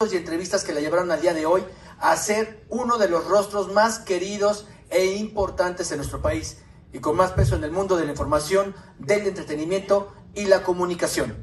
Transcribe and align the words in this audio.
y 0.00 0.16
entrevistas 0.16 0.62
que 0.62 0.72
la 0.72 0.78
llevaron 0.78 1.10
al 1.10 1.20
día 1.20 1.34
de 1.34 1.44
hoy 1.44 1.64
a 1.98 2.14
ser 2.14 2.64
uno 2.68 2.98
de 2.98 3.08
los 3.08 3.26
rostros 3.26 3.72
más 3.72 3.98
queridos 3.98 4.68
e 4.90 5.06
importantes 5.16 5.90
en 5.90 5.96
nuestro 5.96 6.22
país 6.22 6.62
y 6.92 7.00
con 7.00 7.16
más 7.16 7.32
peso 7.32 7.56
en 7.56 7.64
el 7.64 7.72
mundo 7.72 7.96
de 7.96 8.04
la 8.04 8.12
información, 8.12 8.76
del 9.00 9.26
entretenimiento 9.26 10.14
y 10.36 10.44
la 10.44 10.62
comunicación. 10.62 11.36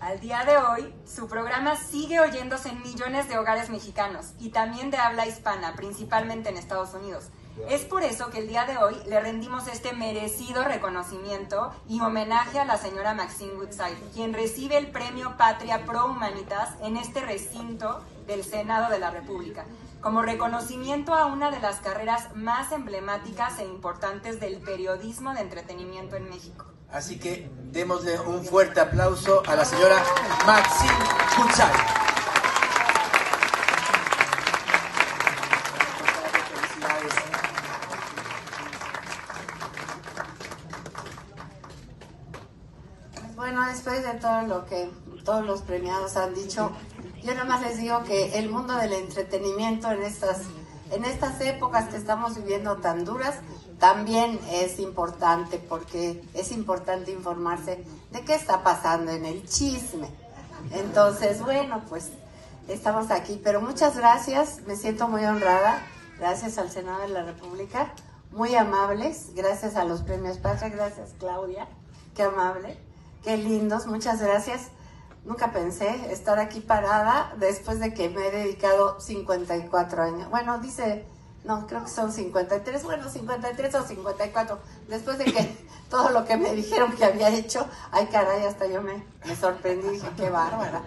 Al 0.00 0.18
día 0.18 0.46
de 0.46 0.56
hoy, 0.56 0.94
su 1.04 1.28
programa 1.28 1.76
sigue 1.76 2.20
oyéndose 2.20 2.70
en 2.70 2.80
millones 2.80 3.28
de 3.28 3.36
hogares 3.36 3.68
mexicanos 3.68 4.32
y 4.38 4.48
también 4.48 4.90
de 4.90 4.96
habla 4.96 5.26
hispana, 5.26 5.76
principalmente 5.76 6.48
en 6.48 6.56
Estados 6.56 6.94
Unidos. 6.94 7.26
Es 7.68 7.82
por 7.82 8.02
eso 8.02 8.30
que 8.30 8.38
el 8.38 8.48
día 8.48 8.64
de 8.64 8.78
hoy 8.78 8.96
le 9.06 9.20
rendimos 9.20 9.66
este 9.66 9.92
merecido 9.92 10.64
reconocimiento 10.64 11.72
y 11.88 12.00
homenaje 12.00 12.58
a 12.58 12.64
la 12.64 12.78
señora 12.78 13.14
Maxine 13.14 13.54
Woodside, 13.54 13.98
quien 14.14 14.32
recibe 14.32 14.78
el 14.78 14.88
premio 14.90 15.36
Patria 15.36 15.84
Pro 15.84 16.06
Humanitas 16.06 16.70
en 16.82 16.96
este 16.96 17.20
recinto 17.20 18.00
del 18.26 18.42
Senado 18.42 18.90
de 18.90 18.98
la 18.98 19.10
República, 19.10 19.66
como 20.00 20.22
reconocimiento 20.22 21.14
a 21.14 21.26
una 21.26 21.50
de 21.50 21.60
las 21.60 21.80
carreras 21.80 22.34
más 22.34 22.72
emblemáticas 22.72 23.58
e 23.58 23.64
importantes 23.64 24.40
del 24.40 24.58
periodismo 24.58 25.34
de 25.34 25.40
entretenimiento 25.40 26.16
en 26.16 26.30
México. 26.30 26.64
Así 26.90 27.18
que 27.18 27.50
démosle 27.70 28.18
un 28.20 28.44
fuerte 28.44 28.80
aplauso 28.80 29.42
a 29.46 29.56
la 29.56 29.64
señora 29.64 30.02
Maxine 30.46 30.92
Woodside. 31.38 31.91
Bueno, 43.42 43.66
después 43.66 44.04
de 44.04 44.20
todo 44.20 44.42
lo 44.42 44.66
que 44.66 44.88
todos 45.24 45.44
los 45.44 45.62
premiados 45.62 46.16
han 46.16 46.32
dicho, 46.32 46.70
yo 47.24 47.34
nada 47.34 47.44
más 47.44 47.60
les 47.60 47.76
digo 47.76 48.04
que 48.04 48.38
el 48.38 48.48
mundo 48.48 48.76
del 48.76 48.92
entretenimiento 48.92 49.90
en 49.90 50.04
estas, 50.04 50.42
en 50.92 51.04
estas 51.04 51.40
épocas 51.40 51.88
que 51.88 51.96
estamos 51.96 52.36
viviendo 52.36 52.76
tan 52.76 53.04
duras, 53.04 53.34
también 53.80 54.38
es 54.52 54.78
importante 54.78 55.58
porque 55.58 56.22
es 56.34 56.52
importante 56.52 57.10
informarse 57.10 57.84
de 58.12 58.24
qué 58.24 58.36
está 58.36 58.62
pasando 58.62 59.10
en 59.10 59.24
el 59.24 59.44
chisme. 59.48 60.08
Entonces, 60.70 61.42
bueno, 61.42 61.82
pues 61.88 62.10
estamos 62.68 63.10
aquí, 63.10 63.40
pero 63.42 63.60
muchas 63.60 63.96
gracias, 63.96 64.60
me 64.68 64.76
siento 64.76 65.08
muy 65.08 65.24
honrada, 65.24 65.84
gracias 66.16 66.58
al 66.58 66.70
Senado 66.70 67.00
de 67.00 67.08
la 67.08 67.24
República, 67.24 67.92
muy 68.30 68.54
amables, 68.54 69.34
gracias 69.34 69.74
a 69.74 69.82
los 69.82 70.02
premios 70.02 70.38
Patria, 70.38 70.68
gracias 70.68 71.10
Claudia, 71.18 71.66
qué 72.14 72.22
amable. 72.22 72.91
Qué 73.22 73.36
lindos, 73.36 73.86
muchas 73.86 74.20
gracias. 74.20 74.62
Nunca 75.24 75.52
pensé 75.52 76.12
estar 76.12 76.40
aquí 76.40 76.58
parada 76.58 77.32
después 77.38 77.78
de 77.78 77.94
que 77.94 78.08
me 78.08 78.26
he 78.26 78.30
dedicado 78.32 79.00
54 79.00 80.02
años. 80.02 80.28
Bueno, 80.28 80.58
dice, 80.58 81.06
no, 81.44 81.68
creo 81.68 81.84
que 81.84 81.90
son 81.90 82.10
53, 82.10 82.82
bueno, 82.82 83.08
53 83.08 83.74
o 83.76 83.86
54. 83.86 84.58
Después 84.88 85.18
de 85.18 85.26
que 85.26 85.56
todo 85.88 86.10
lo 86.10 86.24
que 86.24 86.36
me 86.36 86.52
dijeron 86.52 86.90
que 86.96 87.04
había 87.04 87.28
hecho, 87.28 87.64
ay 87.92 88.06
caray, 88.06 88.44
hasta 88.44 88.66
yo 88.66 88.82
me, 88.82 89.04
me 89.24 89.36
sorprendí, 89.36 89.88
dije, 89.88 90.08
qué 90.16 90.28
bárbara. 90.28 90.82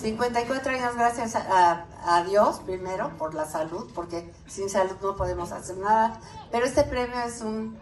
54 0.00 0.72
años 0.72 0.94
gracias 0.94 1.34
a, 1.34 1.84
a 2.06 2.22
Dios 2.22 2.60
primero 2.60 3.10
por 3.18 3.34
la 3.34 3.44
salud, 3.44 3.90
porque 3.92 4.32
sin 4.46 4.70
salud 4.70 4.96
no 5.02 5.16
podemos 5.16 5.50
hacer 5.50 5.78
nada. 5.78 6.20
Pero 6.52 6.64
este 6.64 6.84
premio 6.84 7.20
es 7.22 7.40
un 7.40 7.76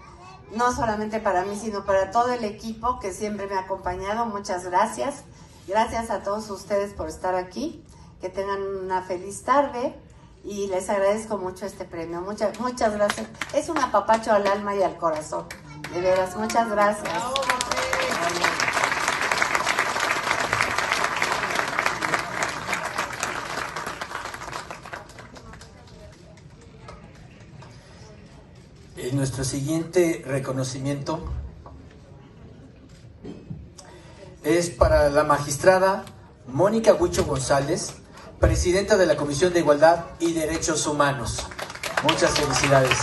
no 0.55 0.73
solamente 0.73 1.21
para 1.21 1.45
mí, 1.45 1.57
sino 1.57 1.85
para 1.85 2.11
todo 2.11 2.33
el 2.33 2.45
equipo 2.45 2.99
que 2.99 3.13
siempre 3.13 3.47
me 3.47 3.55
ha 3.55 3.61
acompañado. 3.61 4.27
Muchas 4.27 4.65
gracias. 4.65 5.25
Gracias 5.67 6.11
a 6.11 6.23
todos 6.23 6.51
ustedes 6.51 6.93
por 6.93 7.09
estar 7.09 7.35
aquí. 7.35 7.85
Que 8.21 8.29
tengan 8.29 8.63
una 8.63 9.03
feliz 9.03 9.43
tarde 9.45 9.95
y 10.45 10.67
les 10.69 10.91
agradezco 10.91 11.39
mucho 11.39 11.67
este 11.67 11.85
premio. 11.85 12.21
Muchas, 12.21 12.59
muchas 12.61 12.95
gracias. 12.95 13.27
Es 13.55 13.69
un 13.69 13.79
apapacho 13.79 14.33
al 14.33 14.47
alma 14.47 14.75
y 14.75 14.83
al 14.83 14.97
corazón. 14.97 15.47
De 15.93 16.01
veras, 16.01 16.37
muchas 16.37 16.71
gracias. 16.71 17.23
En 29.03 29.17
nuestro 29.17 29.45
siguiente 29.45 30.23
reconocimiento 30.27 31.25
es 34.45 34.69
para 34.69 35.09
la 35.09 35.25
magistrada 35.25 36.05
Mónica 36.47 36.93
Huicho 36.93 37.25
González, 37.25 37.95
presidenta 38.39 38.99
de 38.99 39.07
la 39.07 39.17
Comisión 39.17 39.55
de 39.55 39.61
Igualdad 39.61 40.05
y 40.19 40.35
Derechos 40.35 40.87
Humanos. 40.87 41.47
Muchas 42.03 42.39
felicidades. 42.39 42.99